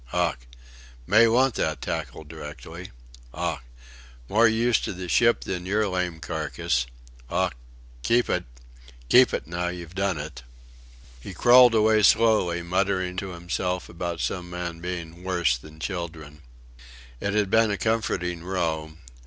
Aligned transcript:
Ough! 0.13 0.35
May 1.05 1.27
want 1.27 1.53
that 1.53 1.79
tackle 1.79 2.23
directly 2.23 2.89
Ough! 3.37 3.61
More 4.27 4.47
use 4.47 4.79
to 4.79 4.93
the 4.93 5.07
ship 5.07 5.41
than 5.41 5.67
your 5.67 5.87
lame 5.87 6.19
carcass. 6.19 6.87
Ough! 7.29 7.51
Keep 8.01 8.27
it! 8.27 8.45
Keep 9.09 9.31
it, 9.31 9.45
now 9.45 9.67
you've 9.67 9.93
done 9.93 10.17
it." 10.17 10.41
He 11.19 11.35
crawled 11.35 11.75
away 11.75 12.01
slowly, 12.01 12.63
muttering 12.63 13.15
to 13.17 13.33
himself 13.33 13.89
about 13.89 14.21
some 14.21 14.49
men 14.49 14.79
being 14.81 15.23
"worse 15.23 15.55
than 15.55 15.79
children." 15.79 16.41
It 17.19 17.35
had 17.35 17.51
been 17.51 17.69
a 17.69 17.77
comforting 17.77 18.43
row. 18.43 18.93